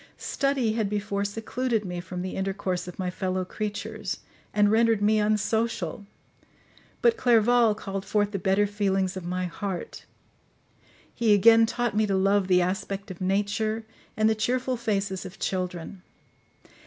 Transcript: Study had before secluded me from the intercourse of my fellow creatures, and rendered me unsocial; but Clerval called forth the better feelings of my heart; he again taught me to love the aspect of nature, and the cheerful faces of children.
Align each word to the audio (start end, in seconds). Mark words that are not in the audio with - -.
Study 0.17 0.73
had 0.73 0.89
before 0.89 1.23
secluded 1.23 1.85
me 1.85 1.99
from 1.99 2.23
the 2.23 2.35
intercourse 2.35 2.87
of 2.87 2.97
my 2.97 3.11
fellow 3.11 3.45
creatures, 3.45 4.21
and 4.51 4.71
rendered 4.71 4.99
me 4.99 5.19
unsocial; 5.19 6.07
but 7.03 7.17
Clerval 7.17 7.75
called 7.75 8.03
forth 8.03 8.31
the 8.31 8.39
better 8.39 8.65
feelings 8.65 9.15
of 9.15 9.25
my 9.27 9.45
heart; 9.45 10.05
he 11.13 11.35
again 11.35 11.67
taught 11.67 11.95
me 11.95 12.07
to 12.07 12.15
love 12.15 12.47
the 12.47 12.63
aspect 12.63 13.11
of 13.11 13.21
nature, 13.21 13.85
and 14.17 14.27
the 14.27 14.33
cheerful 14.33 14.75
faces 14.75 15.23
of 15.23 15.37
children. 15.37 16.01